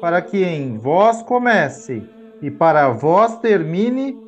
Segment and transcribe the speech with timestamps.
[0.00, 2.10] para que em vós comece
[2.40, 4.22] e para vós termine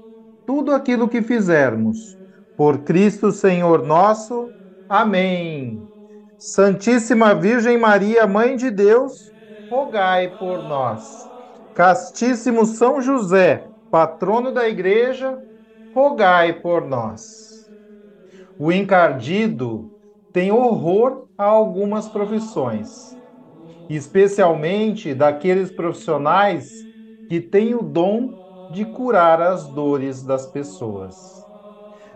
[0.46, 2.16] tudo aquilo que fizermos.
[2.56, 4.52] Por Cristo Senhor nosso.
[4.88, 5.88] Amém.
[6.38, 9.32] Santíssima Virgem Maria, Mãe de Deus,
[9.70, 11.30] rogai por nós.
[11.74, 15.38] Castíssimo São José, patrono da Igreja,
[15.94, 17.70] rogai por nós.
[18.58, 19.92] O encardido
[20.32, 23.17] tem horror a algumas profissões
[23.88, 26.70] especialmente daqueles profissionais
[27.28, 31.14] que têm o dom de curar as dores das pessoas.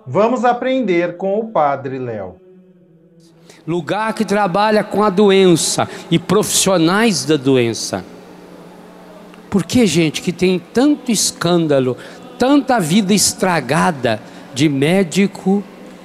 [0.07, 2.37] Vamos aprender com o Padre Léo.
[3.67, 8.05] Lugar que trabalha com a doença e profissionais da doença.
[9.49, 11.97] Por que, gente, que tem tanto escândalo,
[12.39, 14.21] tanta vida estragada
[14.53, 15.63] de médico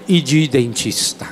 [0.07, 1.27] e de dentista?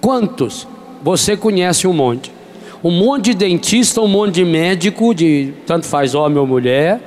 [0.00, 0.66] Quantos?
[1.02, 2.37] Você conhece um monte
[2.82, 7.00] um monte de dentista, um monte de médico, de tanto faz homem ou mulher,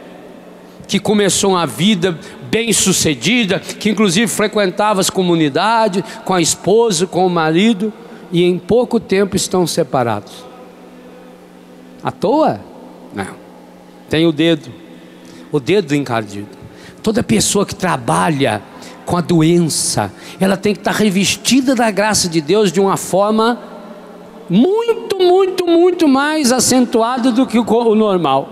[0.88, 2.17] que começou uma vida
[2.50, 7.94] bem sucedida, que inclusive frequentava as comunidades com a esposa, com o marido,
[8.31, 10.33] e em pouco tempo estão separados.
[12.04, 12.60] À toa?
[13.14, 13.42] Não.
[14.10, 14.70] Tem o dedo,
[15.52, 16.49] o dedo encardido.
[17.02, 18.61] Toda pessoa que trabalha
[19.05, 23.70] com a doença, ela tem que estar revestida da graça de Deus de uma forma
[24.54, 28.50] muito, muito, muito mais acentuado do que o normal.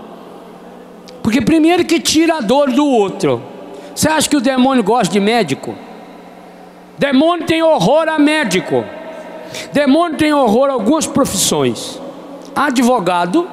[1.22, 3.42] Porque primeiro que tira a dor do outro.
[3.94, 5.74] Você acha que o demônio gosta de médico?
[6.96, 8.82] Demônio tem horror a médico.
[9.74, 12.00] Demônio tem horror a algumas profissões.
[12.56, 13.46] Advogado,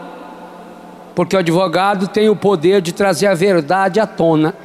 [1.14, 4.56] porque o advogado tem o poder de trazer a verdade à tona.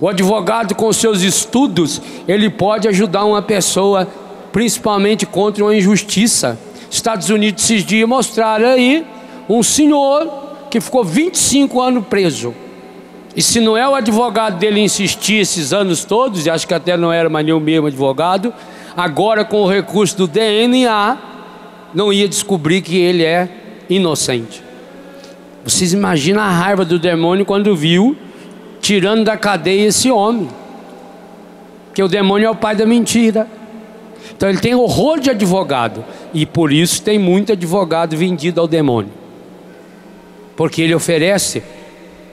[0.00, 4.08] O advogado, com seus estudos, ele pode ajudar uma pessoa
[4.56, 6.58] principalmente contra uma injustiça.
[6.90, 9.04] Estados Unidos esses dias mostraram aí
[9.50, 10.26] um senhor
[10.70, 12.54] que ficou 25 anos preso.
[13.36, 16.96] E se não é o advogado dele insistir esses anos todos, e acho que até
[16.96, 18.50] não era mais o mesmo advogado,
[18.96, 21.18] agora com o recurso do DNA,
[21.92, 23.50] não ia descobrir que ele é
[23.90, 24.62] inocente.
[25.64, 28.16] Vocês imaginam a raiva do demônio quando viu
[28.80, 30.48] tirando da cadeia esse homem.
[31.92, 33.46] Que o demônio é o pai da mentira.
[34.34, 39.12] Então ele tem horror de advogado e por isso tem muito advogado vendido ao demônio.
[40.56, 41.62] Porque ele oferece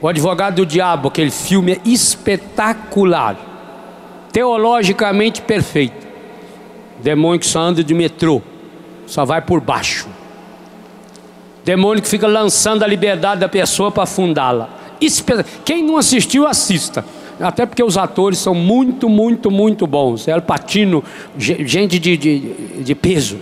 [0.00, 3.36] o advogado do diabo, aquele filme é espetacular,
[4.32, 6.04] teologicamente perfeito.
[7.00, 8.42] Demônio que só anda de metrô,
[9.06, 10.08] só vai por baixo.
[11.64, 14.68] Demônio que fica lançando a liberdade da pessoa para afundá-la.
[15.64, 17.04] Quem não assistiu, assista
[17.40, 20.28] até porque os atores são muito, muito, muito bons.
[20.28, 21.02] El Patino,
[21.36, 22.38] gente de, de,
[22.82, 23.38] de peso.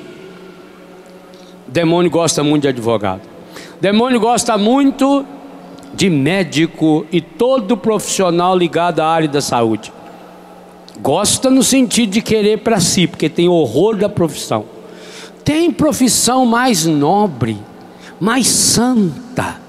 [1.68, 3.22] Demônio gosta muito de advogado.
[3.80, 5.24] Demônio gosta muito
[5.94, 9.92] de médico e todo profissional ligado à área da saúde.
[11.00, 14.64] Gosta no sentido de querer para si, porque tem horror da profissão.
[15.44, 17.58] Tem profissão mais nobre,
[18.20, 19.60] mais santa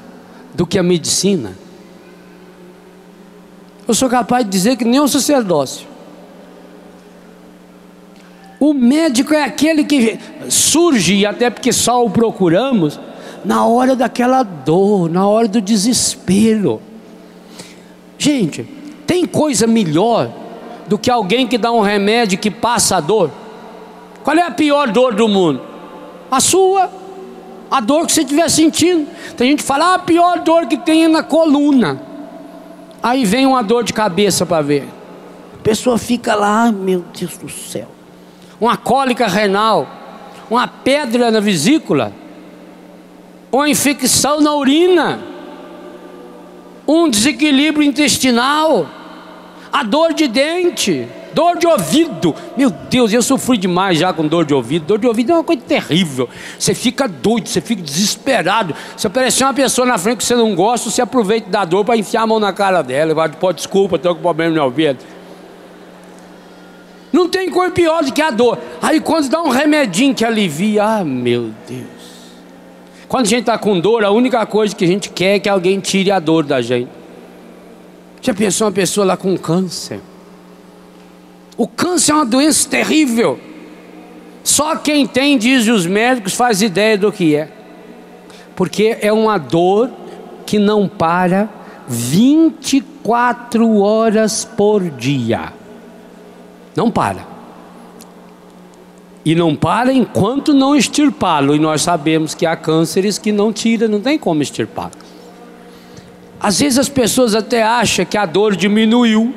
[0.53, 1.62] do que a medicina.
[3.87, 5.87] Eu sou capaz de dizer que nem o sacerdócio.
[8.59, 12.97] O médico é aquele que surge, até porque só o procuramos,
[13.43, 16.81] na hora daquela dor, na hora do desespero.
[18.17, 18.63] Gente,
[19.05, 20.31] tem coisa melhor
[20.87, 23.31] do que alguém que dá um remédio que passa a dor?
[24.23, 25.61] Qual é a pior dor do mundo?
[26.31, 26.89] A sua,
[27.69, 29.07] a dor que você estiver sentindo.
[29.35, 32.12] Tem gente que fala, ah, a pior dor que tem é na coluna.
[33.03, 34.87] Aí vem uma dor de cabeça para ver.
[35.55, 37.89] A pessoa fica lá, meu Deus do céu.
[38.61, 39.85] Uma cólica renal,
[40.49, 42.13] uma pedra na vesícula,
[43.51, 45.19] uma infecção na urina,
[46.87, 48.87] um desequilíbrio intestinal.
[49.69, 52.35] A dor de dente, dor de ouvido.
[52.55, 54.85] Meu Deus, eu sofri demais já com dor de ouvido.
[54.85, 56.29] Dor de ouvido é uma coisa terrível.
[56.57, 58.75] Você fica doido, você fica desesperado.
[58.95, 61.97] Se aparecer uma pessoa na frente que você não gosta, você aproveita da dor para
[61.97, 63.11] enfiar a mão na cara dela.
[63.11, 64.99] E vai, pô, desculpa, estou com problema no ouvido.
[67.11, 68.57] Não tem cor pior do que a dor.
[68.81, 72.03] Aí quando dá um remedinho que alivia, ah, meu Deus.
[73.07, 75.47] Quando a gente está com dor, a única coisa que a gente quer é que
[75.47, 76.89] alguém tire a dor da gente.
[78.19, 79.99] Já pensou uma pessoa lá com câncer?
[81.57, 83.39] O câncer é uma doença terrível.
[84.43, 87.49] Só quem tem, diz os médicos, faz ideia do que é.
[88.55, 89.89] Porque é uma dor
[90.45, 91.49] que não para
[91.87, 95.53] 24 horas por dia.
[96.75, 97.25] Não para.
[99.25, 101.55] E não para enquanto não extirpá-lo.
[101.55, 104.91] E nós sabemos que há cânceres que não tira, não tem como extirpar.
[106.39, 109.33] Às vezes as pessoas até acham que a dor diminuiu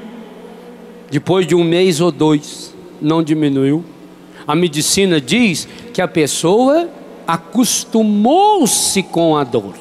[1.10, 2.74] depois de um mês ou dois.
[3.00, 3.84] Não diminuiu.
[4.46, 6.88] A medicina diz que a pessoa
[7.26, 9.74] acostumou-se com a dor.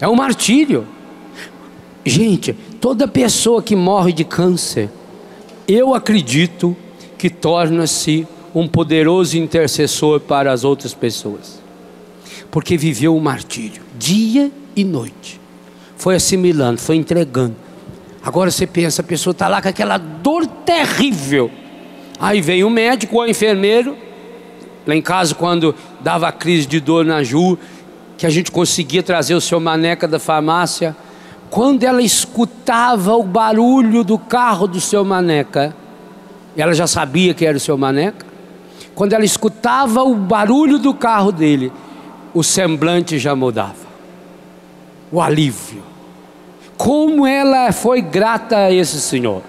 [0.00, 0.86] É um martírio.
[2.04, 4.88] Gente, toda pessoa que morre de câncer,
[5.68, 6.74] eu acredito
[7.18, 11.60] que torna-se um poderoso intercessor para as outras pessoas,
[12.50, 15.40] porque viveu o martírio, dia e noite,
[15.96, 17.54] foi assimilando, foi entregando.
[18.22, 21.50] Agora você pensa, a pessoa está lá com aquela dor terrível.
[22.18, 23.96] Aí vem o médico ou o enfermeiro,
[24.86, 27.58] lá em casa, quando dava a crise de dor na Ju,
[28.18, 30.94] que a gente conseguia trazer o seu maneca da farmácia
[31.50, 35.74] quando ela escutava o barulho do carro do seu Maneca,
[36.56, 38.24] ela já sabia que era o seu Maneca.
[38.94, 41.72] Quando ela escutava o barulho do carro dele,
[42.32, 43.90] o semblante já mudava.
[45.10, 45.82] O alívio.
[46.80, 49.42] Como ela foi grata a esse Senhor.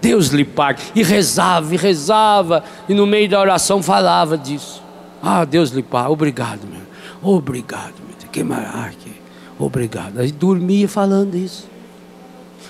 [0.00, 0.80] Deus lhe pague.
[0.94, 4.82] E rezava, e rezava, e no meio da oração falava disso.
[5.22, 6.08] Ah, Deus lhe pague.
[6.08, 6.80] Obrigado, meu.
[7.22, 8.16] Obrigado, meu.
[8.32, 9.12] Que maravilha.
[9.58, 10.20] Obrigado.
[10.20, 11.68] Aí dormia falando isso.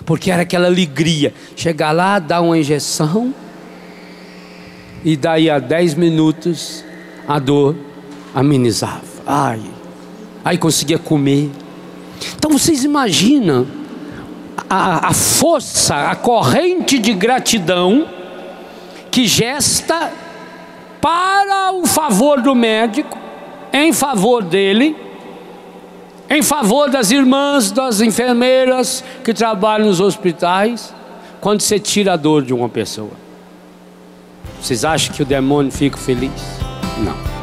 [0.05, 1.33] Porque era aquela alegria.
[1.55, 3.33] Chegar lá, dar uma injeção.
[5.05, 6.85] E daí a 10 minutos
[7.29, 7.77] a dor
[8.35, 9.05] amenizava.
[9.25, 9.63] Ai.
[10.45, 11.53] Aí conseguia comer.
[12.37, 13.67] Então vocês imaginam
[14.69, 18.07] a, a força, a corrente de gratidão
[19.11, 20.13] que gesta
[21.01, 23.19] para o favor do médico,
[23.73, 24.97] em favor dele,
[26.31, 30.95] em favor das irmãs, das enfermeiras que trabalham nos hospitais,
[31.41, 33.13] quando você tira a dor de uma pessoa.
[34.61, 36.33] Vocês acham que o demônio fica feliz?
[36.99, 37.34] Não.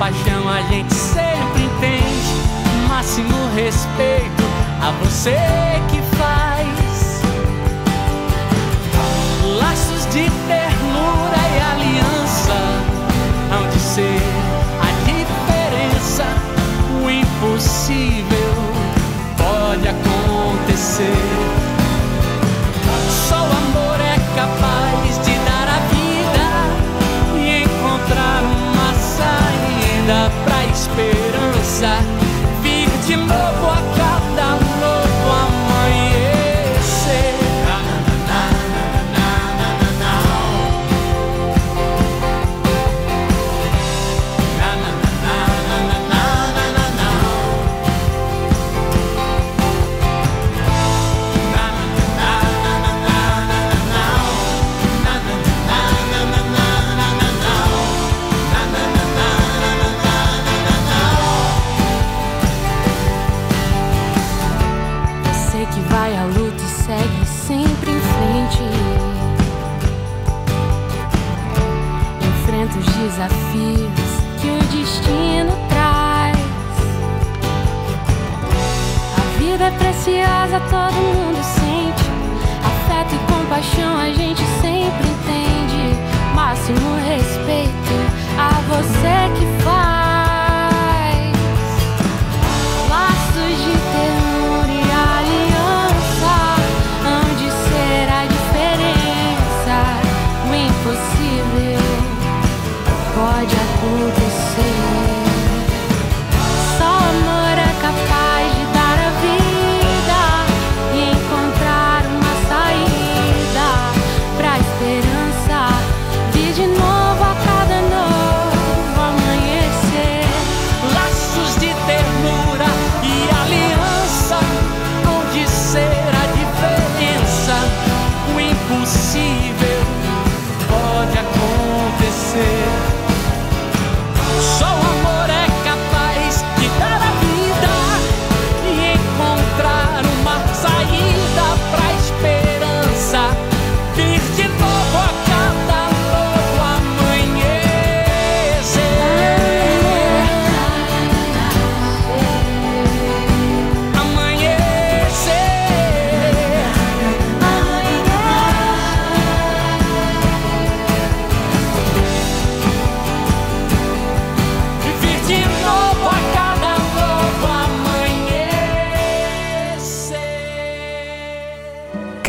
[0.00, 2.88] paixão a gente sempre entende.
[2.88, 4.42] Máximo respeito
[4.80, 5.36] a você
[5.90, 6.09] que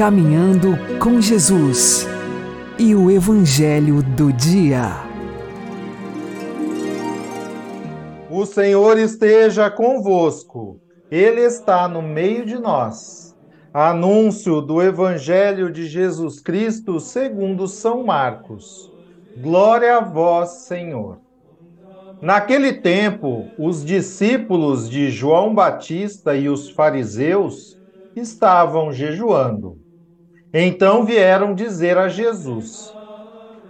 [0.01, 2.07] Caminhando com Jesus
[2.79, 4.93] e o Evangelho do Dia.
[8.27, 10.79] O Senhor esteja convosco,
[11.11, 13.37] Ele está no meio de nós.
[13.71, 18.91] Anúncio do Evangelho de Jesus Cristo segundo São Marcos.
[19.37, 21.19] Glória a vós, Senhor.
[22.19, 27.77] Naquele tempo, os discípulos de João Batista e os fariseus
[28.15, 29.80] estavam jejuando.
[30.53, 32.95] Então vieram dizer a Jesus: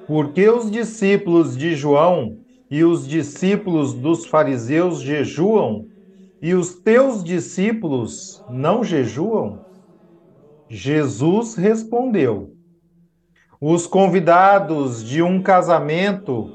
[0.06, 2.38] Por que os discípulos de João
[2.70, 5.88] e os discípulos dos fariseus jejuam
[6.42, 9.64] e os teus discípulos não jejuam?
[10.70, 12.56] Jesus respondeu:
[13.62, 16.54] Os convidados de um casamento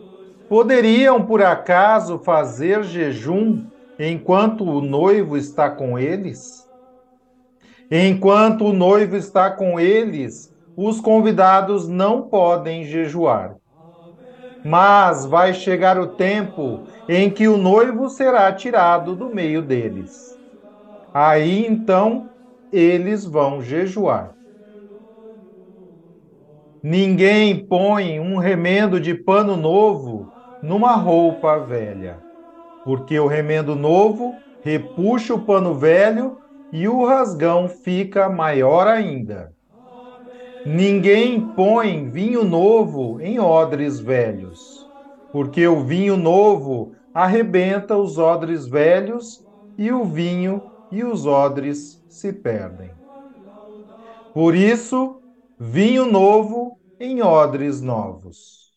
[0.48, 3.66] poderiam por acaso fazer jejum
[3.98, 6.65] enquanto o noivo está com eles?
[7.90, 13.56] Enquanto o noivo está com eles, os convidados não podem jejuar.
[14.62, 20.38] Mas vai chegar o tempo em que o noivo será tirado do meio deles.
[21.12, 22.30] Aí então
[22.72, 24.34] eles vão jejuar.
[26.82, 32.22] Ninguém põe um remendo de pano novo numa roupa velha,
[32.84, 36.40] porque o remendo novo repuxa o pano velho
[36.72, 39.54] e o rasgão fica maior ainda.
[40.64, 44.90] Ninguém põe vinho novo em odres velhos,
[45.30, 49.44] porque o vinho novo arrebenta os odres velhos
[49.78, 52.90] e o vinho e os odres se perdem.
[54.32, 55.22] Por isso,
[55.58, 58.72] vinho novo em odres novos.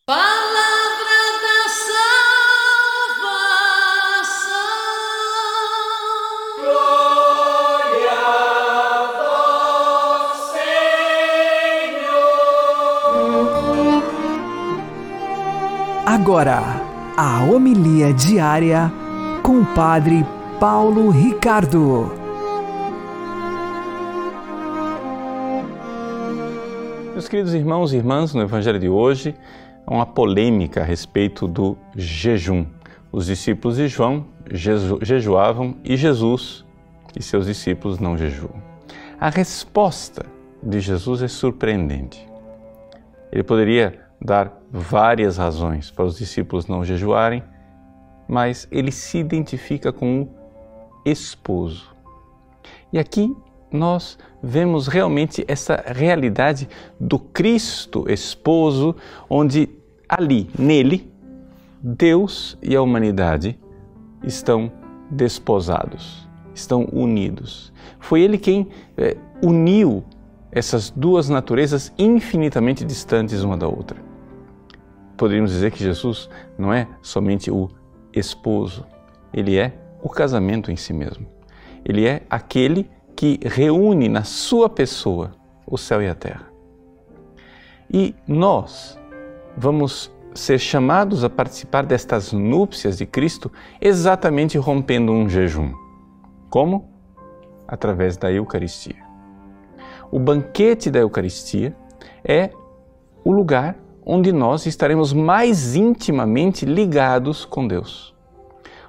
[16.12, 16.64] Agora,
[17.16, 18.92] a homilia diária
[19.44, 20.26] com o Padre
[20.60, 22.12] Paulo Ricardo.
[27.12, 29.36] Meus queridos irmãos e irmãs, no Evangelho de hoje,
[29.86, 32.66] há uma polêmica a respeito do jejum.
[33.12, 36.66] Os discípulos de João jeju jejuavam e Jesus
[37.16, 38.56] e seus discípulos não jejuam.
[39.22, 40.26] A resposta
[40.64, 42.28] de Jesus é surpreendente.
[43.32, 47.44] Ele poderia dar várias razões para os discípulos não jejuarem,
[48.28, 50.30] mas ele se identifica com o
[51.06, 51.96] esposo.
[52.94, 53.36] E aqui
[53.72, 56.68] nós vemos realmente essa realidade
[57.00, 58.96] do Cristo esposo,
[59.30, 59.70] onde
[60.08, 61.12] ali, nele,
[61.82, 63.58] Deus e a humanidade
[64.24, 64.72] estão
[65.10, 67.72] desposados, estão unidos.
[68.00, 70.04] Foi ele quem é, uniu
[70.52, 74.09] essas duas naturezas infinitamente distantes uma da outra
[75.20, 77.70] poderíamos dizer que Jesus não é somente o
[78.14, 78.86] esposo,
[79.34, 81.28] ele é o casamento em si mesmo.
[81.84, 85.32] Ele é aquele que reúne na sua pessoa
[85.68, 86.48] o céu e a terra.
[87.92, 88.98] E nós
[89.58, 95.74] vamos ser chamados a participar destas núpcias de Cristo exatamente rompendo um jejum.
[96.50, 96.90] Como?
[97.68, 99.04] Através da Eucaristia.
[100.10, 101.76] O banquete da Eucaristia
[102.24, 102.52] é
[103.24, 103.76] o lugar
[104.12, 108.12] onde nós estaremos mais intimamente ligados com Deus.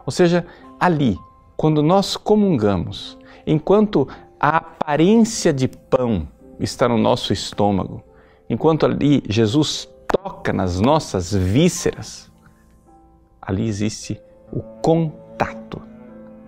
[0.07, 0.47] Ou seja,
[0.81, 1.19] ali,
[1.59, 4.09] quando nós comungamos, enquanto
[4.41, 6.27] a aparência de pão
[6.59, 8.03] está no nosso estômago,
[8.49, 12.33] enquanto ali Jesus toca nas nossas vísceras,
[13.43, 14.19] ali existe
[14.51, 15.83] o contato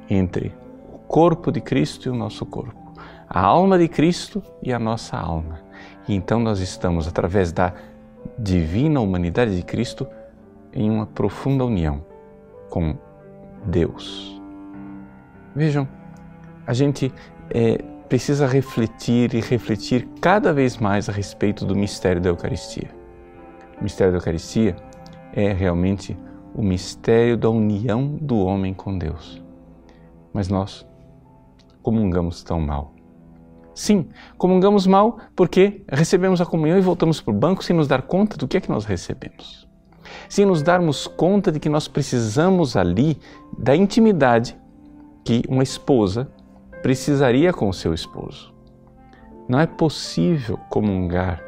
[0.09, 0.50] entre
[0.91, 2.95] o corpo de Cristo e o nosso corpo,
[3.29, 5.61] a alma de Cristo e a nossa alma.
[6.09, 7.75] E então nós estamos, através da
[8.38, 10.07] divina humanidade de Cristo,
[10.73, 12.05] em uma profunda união
[12.71, 12.97] com
[13.67, 14.41] Deus.
[15.55, 15.87] Vejam,
[16.67, 17.12] a gente
[17.50, 22.91] é, precisa refletir e refletir cada vez mais a respeito do mistério da Eucaristia.
[23.79, 24.76] O mistério da Eucaristia
[25.33, 26.17] é realmente
[26.55, 29.43] o mistério da união do homem com Deus.
[30.33, 30.87] Mas nós
[31.83, 32.91] comungamos tão mal.
[33.75, 38.02] Sim, comungamos mal porque recebemos a comunhão e voltamos para o banco sem nos dar
[38.02, 39.67] conta do que é que nós recebemos.
[40.29, 43.19] Sem nos darmos conta de que nós precisamos ali
[43.57, 44.57] da intimidade
[45.25, 46.31] que uma esposa
[46.83, 48.52] precisaria com o seu esposo.
[49.49, 51.43] Não é possível comungar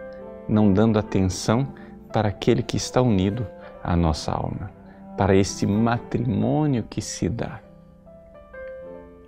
[0.48, 1.68] não dando atenção
[2.12, 3.46] para aquele que está unido
[3.82, 4.70] à nossa alma,
[5.16, 7.60] para este matrimônio que se dá.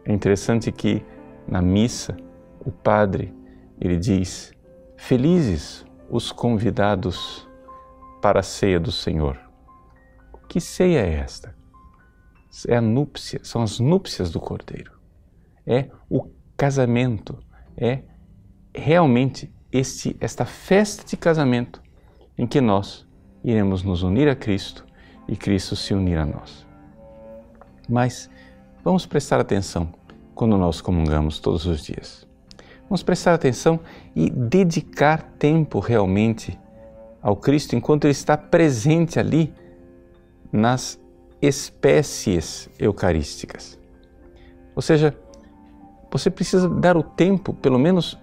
[0.05, 1.05] É interessante que
[1.49, 2.17] na missa
[2.67, 3.33] o padre
[3.81, 4.53] ele diz:
[4.97, 7.49] Felizes os convidados
[8.21, 9.39] para a ceia do Senhor.
[10.49, 11.55] Que ceia é esta?
[12.69, 14.93] É a núpcia, são as núpcias do Cordeiro.
[15.67, 17.39] É o casamento,
[17.77, 18.03] é
[18.75, 21.83] realmente este, esta festa de casamento
[22.39, 23.07] em que nós
[23.45, 24.87] iremos nos unir a Cristo
[25.29, 26.67] e Cristo se unir a nós.
[27.89, 28.31] Mas
[28.83, 29.93] vamos prestar atenção
[30.35, 32.26] quando nós comungamos todos os dias.
[32.89, 33.81] Vamos prestar atenção
[34.15, 36.59] e dedicar tempo realmente
[37.21, 39.53] ao Cristo enquanto Ele está presente ali
[40.53, 41.01] nas
[41.43, 43.79] espécies eucarísticas.
[44.75, 45.17] Ou seja,
[46.11, 48.17] você precisa dar o tempo, pelo menos,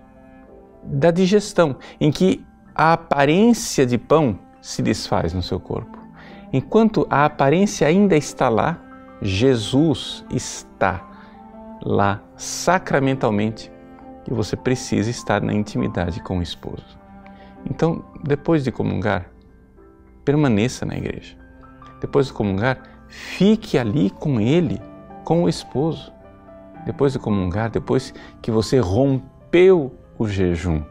[0.82, 6.00] da digestão, em que a aparência de pão se desfaz no seu corpo.
[6.54, 8.82] Enquanto a aparência ainda está lá,
[9.22, 11.06] Jesus está
[11.82, 13.73] lá sacramentalmente
[14.30, 16.98] e você precisa estar na intimidade com o esposo.
[17.70, 19.30] Então, depois de comungar,
[20.24, 21.38] permaneça na igreja.
[22.02, 24.82] Depois de comungar, fique ali com ele,
[25.24, 26.12] com o esposo.
[26.86, 30.84] Depois de comungar, depois que você rompeu o jejum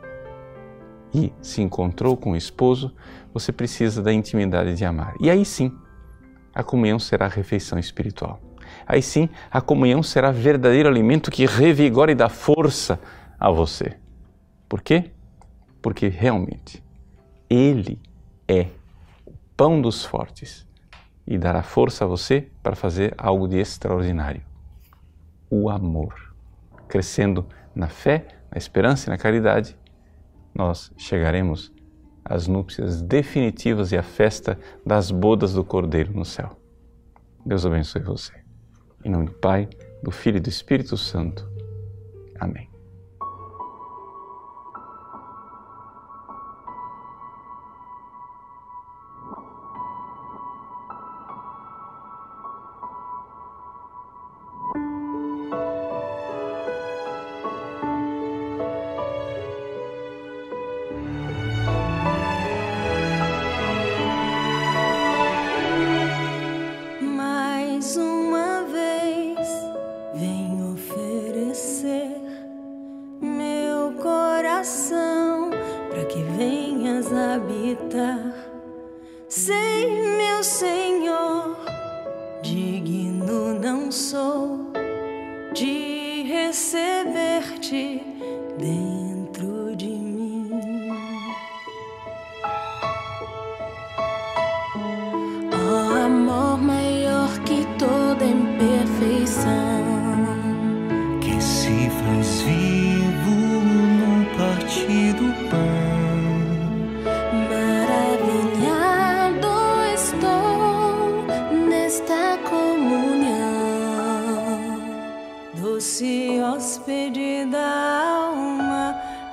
[1.14, 2.94] e se encontrou com o esposo,
[3.32, 5.14] você precisa da intimidade de amar.
[5.20, 5.76] E aí sim,
[6.54, 8.40] a comunhão será a refeição espiritual.
[8.86, 12.98] Aí sim, a comunhão será verdadeiro alimento que revigora e dá força
[13.42, 13.96] a você.
[14.68, 15.10] Por quê?
[15.82, 16.80] Porque realmente
[17.50, 18.00] Ele
[18.46, 18.68] é
[19.26, 20.64] o pão dos fortes
[21.26, 24.42] e dará força a você para fazer algo de extraordinário.
[25.50, 26.32] O amor.
[26.86, 29.76] Crescendo na fé, na esperança e na caridade,
[30.54, 31.72] nós chegaremos
[32.24, 36.56] às núpcias definitivas e à festa das bodas do Cordeiro no céu.
[37.44, 38.34] Deus abençoe você.
[39.04, 39.68] Em nome do Pai,
[40.00, 41.50] do Filho e do Espírito Santo.
[42.38, 42.71] Amém.
[79.28, 81.56] Sei, meu Senhor,
[82.42, 84.72] digno não sou
[85.54, 88.02] de receber-te
[88.58, 89.01] dentro.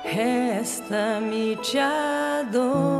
[0.04, 2.99] Resta-me te adorar.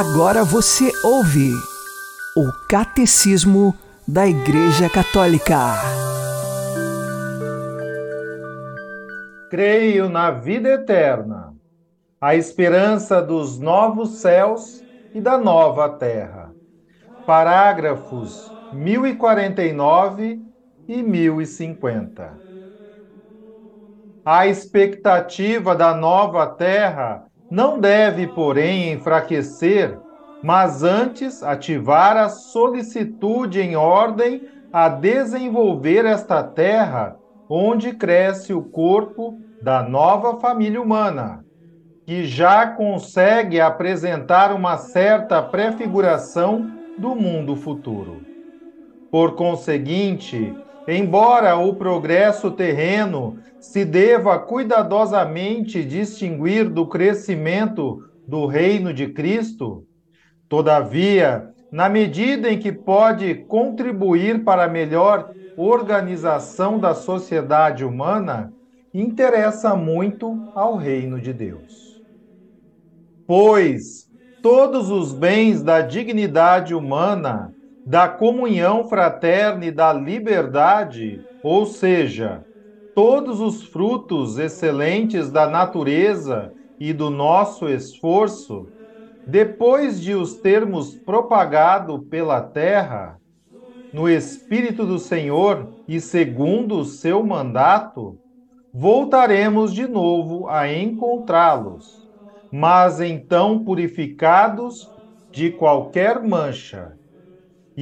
[0.00, 1.52] Agora você ouve
[2.34, 3.74] o Catecismo
[4.08, 5.74] da Igreja Católica.
[9.50, 11.54] Creio na vida eterna,
[12.18, 14.82] a esperança dos novos céus
[15.12, 16.50] e da nova terra.
[17.26, 20.40] Parágrafos 1049
[20.88, 22.38] e 1050.
[24.24, 29.98] A expectativa da nova terra não deve, porém, enfraquecer,
[30.42, 37.16] mas antes ativar a solicitude em ordem a desenvolver esta terra
[37.48, 41.44] onde cresce o corpo da nova família humana,
[42.06, 48.22] que já consegue apresentar uma certa prefiguração do mundo futuro.
[49.10, 50.54] Por conseguinte,
[50.86, 59.84] embora o progresso terreno se deva cuidadosamente distinguir do crescimento do reino de Cristo,
[60.48, 68.52] todavia, na medida em que pode contribuir para a melhor organização da sociedade humana,
[68.94, 72.02] interessa muito ao reino de Deus.
[73.26, 74.10] Pois
[74.42, 77.52] todos os bens da dignidade humana,
[77.90, 82.44] da comunhão fraterna e da liberdade, ou seja,
[82.94, 88.70] todos os frutos excelentes da natureza e do nosso esforço,
[89.26, 93.18] depois de os termos propagado pela terra,
[93.92, 98.16] no Espírito do Senhor e segundo o seu mandato,
[98.72, 102.08] voltaremos de novo a encontrá-los,
[102.52, 104.90] mas então purificados
[105.34, 106.96] de qualquer mancha,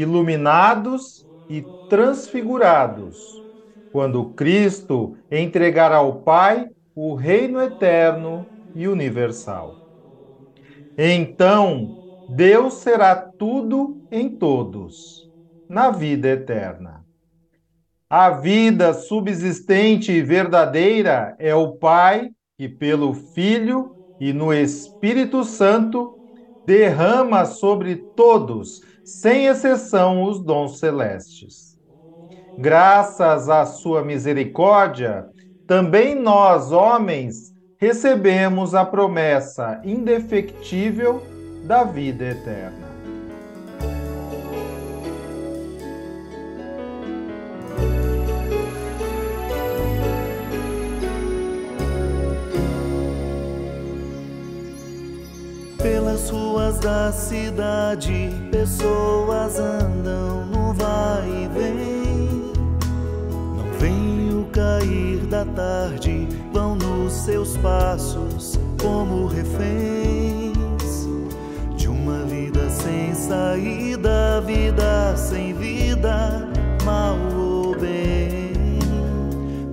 [0.01, 3.17] iluminados e transfigurados
[3.91, 9.75] quando Cristo entregar ao Pai o reino eterno e universal.
[10.97, 11.97] Então,
[12.29, 15.29] Deus será tudo em todos,
[15.69, 17.05] na vida eterna.
[18.11, 26.19] A vida subsistente e verdadeira é o Pai que, pelo Filho e no Espírito Santo,
[26.67, 31.68] derrama sobre todos, sem exceção, os dons celestes
[32.59, 35.29] graças à sua misericórdia,
[35.64, 41.23] também nós, homens, recebemos a promessa indefectível
[41.64, 42.88] da vida eterna.
[56.79, 61.88] Da cidade, pessoas andam no vai e vem.
[64.59, 71.07] Cair da tarde vão nos seus passos como reféns.
[71.77, 76.49] De uma vida sem saída, vida sem vida,
[76.85, 78.81] mal ou bem.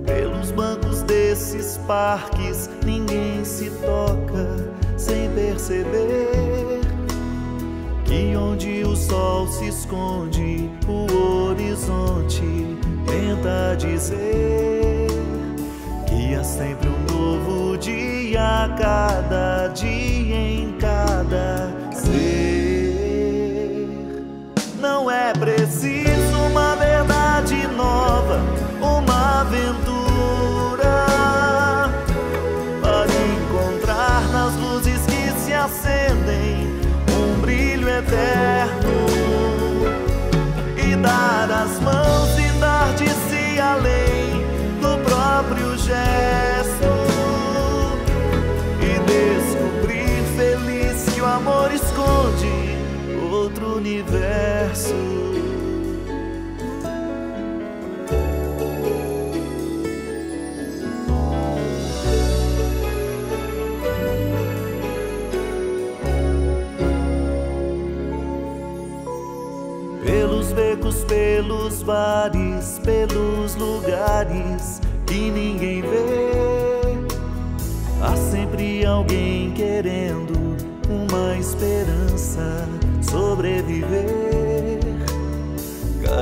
[0.04, 6.75] Pelos bancos desses parques ninguém se toca sem perceber
[8.16, 12.40] que onde o sol se esconde, o horizonte
[13.06, 15.08] tenta dizer
[16.08, 22.26] que há sempre um novo dia, cada dia em cada ser.
[24.80, 25.95] Não é preciso
[38.16, 39.06] eterno
[40.76, 42.38] e dar as mãos
[42.96, 44.25] de si além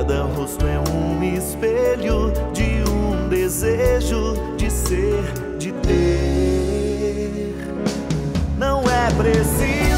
[0.06, 5.24] Cada rosto é um espelho de um desejo de ser,
[5.58, 7.54] de ter.
[8.58, 9.93] Não é preciso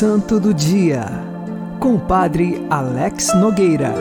[0.00, 1.04] Santo do Dia,
[1.78, 3.92] com o Padre Alex Nogueira.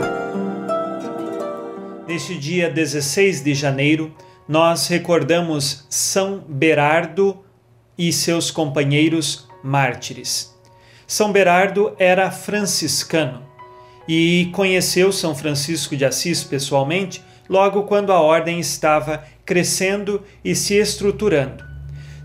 [2.07, 4.09] Neste dia 16 de janeiro,
[4.47, 7.43] nós recordamos São Berardo
[7.97, 10.57] e seus companheiros mártires.
[11.05, 13.43] São Berardo era franciscano
[14.07, 20.75] e conheceu São Francisco de Assis pessoalmente logo quando a ordem estava crescendo e se
[20.75, 21.68] estruturando.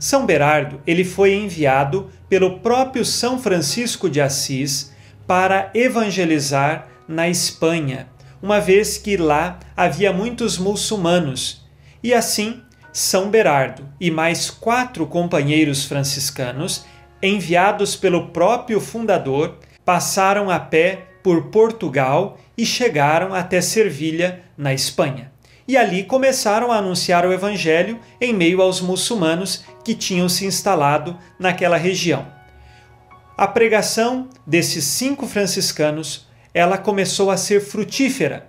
[0.05, 4.93] São Berardo ele foi enviado pelo próprio São Francisco de Assis
[5.27, 8.07] para evangelizar na Espanha,
[8.43, 11.67] uma vez que lá havia muitos muçulmanos.
[12.03, 12.61] E assim,
[12.93, 16.85] São Berardo e mais quatro companheiros franciscanos,
[17.23, 25.34] enviados pelo próprio fundador, passaram a pé por Portugal e chegaram até Servilha, na Espanha.
[25.66, 31.18] E ali começaram a anunciar o evangelho em meio aos muçulmanos que tinham se instalado
[31.38, 32.27] naquela região.
[33.37, 38.48] A pregação desses cinco franciscanos, ela começou a ser frutífera.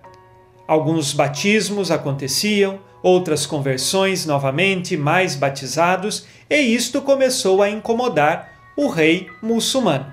[0.68, 9.28] Alguns batismos aconteciam, outras conversões novamente, mais batizados, e isto começou a incomodar o rei
[9.42, 10.06] muçulmano.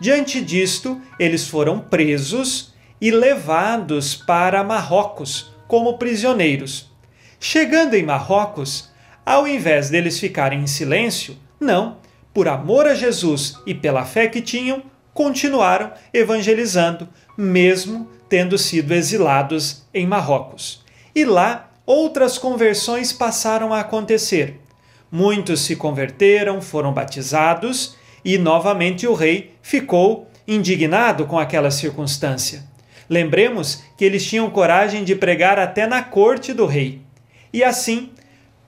[0.00, 6.90] Diante disto, eles foram presos e levados para Marrocos como prisioneiros.
[7.40, 8.90] Chegando em Marrocos,
[9.24, 11.98] ao invés deles ficarem em silêncio, não,
[12.32, 19.84] por amor a Jesus e pela fé que tinham, continuaram evangelizando, mesmo tendo sido exilados
[19.94, 20.84] em Marrocos.
[21.14, 24.60] E lá, outras conversões passaram a acontecer.
[25.10, 32.64] Muitos se converteram, foram batizados, e novamente o rei ficou indignado com aquela circunstância.
[33.08, 37.00] Lembremos que eles tinham coragem de pregar até na corte do rei.
[37.52, 38.10] E assim,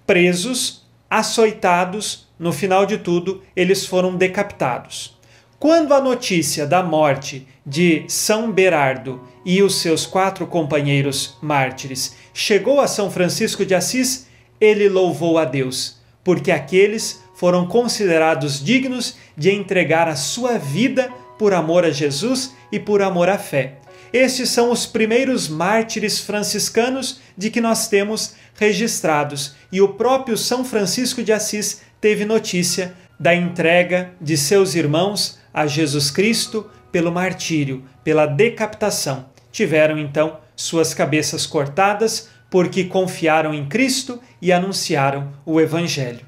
[0.06, 5.16] presos, açoitados, no final de tudo, eles foram decapitados.
[5.58, 12.78] Quando a notícia da morte de São Berardo e os seus quatro companheiros mártires chegou
[12.78, 14.26] a São Francisco de Assis,
[14.60, 21.54] ele louvou a Deus, porque aqueles foram considerados dignos de entregar a sua vida por
[21.54, 23.78] amor a Jesus e por amor à fé.
[24.12, 30.64] Estes são os primeiros mártires franciscanos de que nós temos registrados, e o próprio São
[30.64, 37.84] Francisco de Assis teve notícia da entrega de seus irmãos a Jesus Cristo pelo martírio,
[38.04, 39.26] pela decapitação.
[39.50, 46.24] Tiveram então suas cabeças cortadas porque confiaram em Cristo e anunciaram o Evangelho.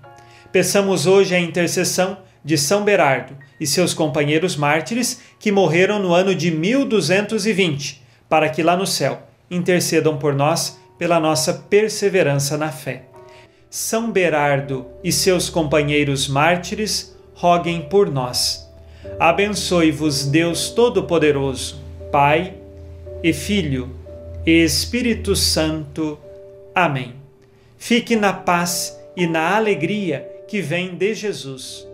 [0.50, 6.34] Peçamos hoje a intercessão de São Berardo e seus companheiros mártires que morreram no ano
[6.34, 13.04] de 1220, para que lá no céu intercedam por nós pela nossa perseverança na fé.
[13.70, 18.68] São Berardo e seus companheiros mártires, roguem por nós.
[19.18, 22.54] Abençoe-vos Deus Todo-Poderoso, Pai
[23.22, 23.94] e Filho
[24.44, 26.18] e Espírito Santo.
[26.74, 27.14] Amém.
[27.76, 31.87] Fique na paz e na alegria que vem de Jesus.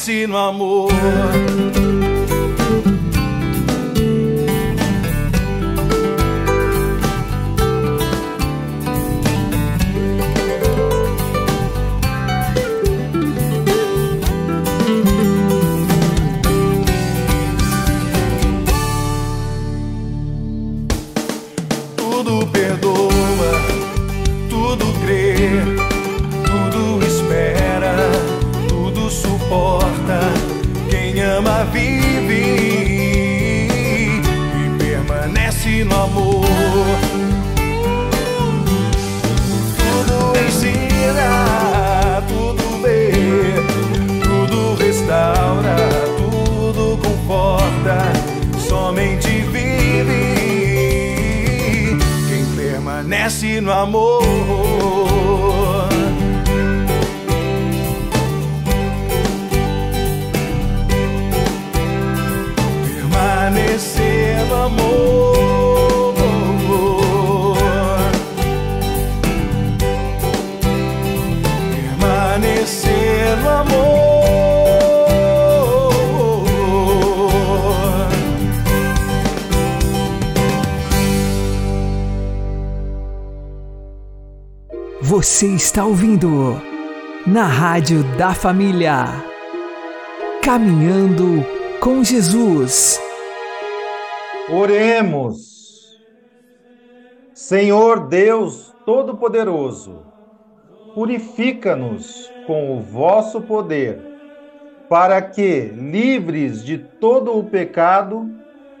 [0.00, 1.89] Permanece no amor.
[53.20, 54.20] Permanece no amor.
[85.20, 86.54] Você está ouvindo
[87.26, 89.04] na Rádio da Família.
[90.42, 91.44] Caminhando
[91.78, 92.98] com Jesus.
[94.48, 96.00] Oremos.
[97.34, 100.06] Senhor Deus Todo-Poderoso,
[100.94, 104.00] purifica-nos com o vosso poder,
[104.88, 108.26] para que, livres de todo o pecado,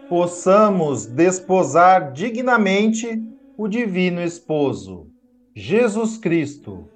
[0.08, 3.22] possamos desposar dignamente
[3.58, 5.09] o Divino Esposo,
[5.54, 6.88] Jesus Cristo,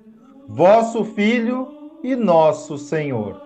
[0.48, 1.68] vosso Filho
[2.02, 3.40] e nosso Senhor.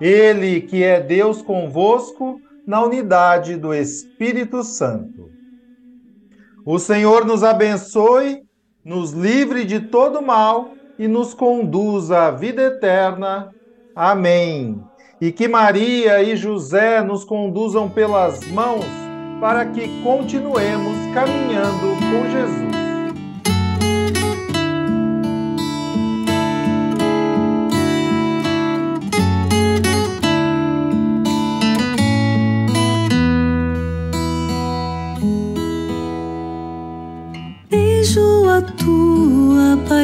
[0.00, 5.30] Ele que é Deus convosco na unidade do Espírito Santo.
[6.64, 8.42] O Senhor nos abençoe,
[8.84, 13.50] nos livre de todo mal e nos conduza à vida eterna.
[13.94, 14.82] Amém.
[15.20, 18.84] E que Maria e José nos conduzam pelas mãos
[19.40, 22.77] para que continuemos caminhando com Jesus.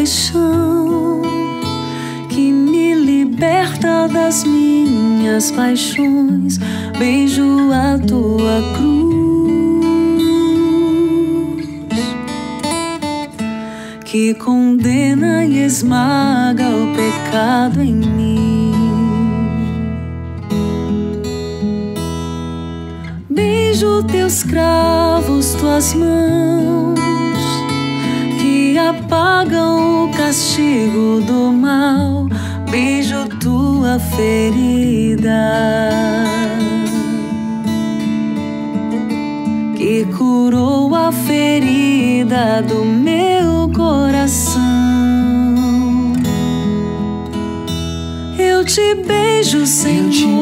[0.04, 1.22] Paixão
[2.28, 6.58] que me liberta das minhas paixões.
[6.98, 9.14] Beijo a tua cruz
[14.04, 18.74] que condena e esmaga o pecado em mim.
[23.30, 27.13] Beijo teus cravos, tuas mãos
[29.14, 32.26] pagam o castigo do mal.
[32.68, 35.30] Beijo tua ferida
[39.76, 44.62] que curou a ferida do meu coração.
[48.36, 50.33] Eu te beijo, Senhor.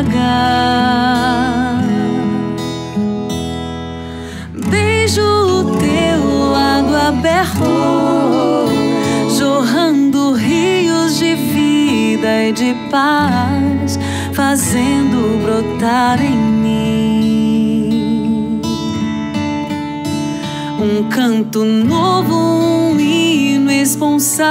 [0.00, 1.84] apagar.
[4.70, 8.68] Beijo o teu lado aberto,
[9.38, 13.98] jorrando rios de vida e de paz,
[14.32, 16.70] fazendo brotar em mim
[20.80, 24.48] um canto novo, um hino esponsal.